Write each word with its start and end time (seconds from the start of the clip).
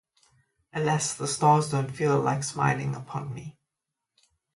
Alas, 0.73 1.13
the 1.13 1.27
stars 1.27 1.69
don’t 1.69 1.91
feel 1.91 2.19
like 2.19 2.43
smiling 2.43 2.95
upon 2.95 3.31
me. 3.35 3.59